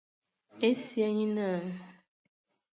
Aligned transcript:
Esia 0.67 1.07
nye 1.15 1.27
naa. 1.35 1.65